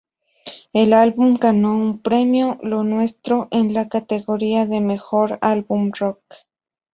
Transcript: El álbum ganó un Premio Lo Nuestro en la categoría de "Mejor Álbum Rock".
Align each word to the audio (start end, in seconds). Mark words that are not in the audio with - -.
El 0.73 0.93
álbum 0.93 1.37
ganó 1.39 1.77
un 1.77 2.01
Premio 2.01 2.57
Lo 2.63 2.83
Nuestro 2.83 3.47
en 3.51 3.75
la 3.75 3.87
categoría 3.87 4.65
de 4.65 4.81
"Mejor 4.81 5.37
Álbum 5.43 5.91
Rock". 5.99 6.23